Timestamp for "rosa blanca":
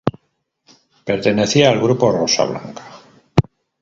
2.11-2.83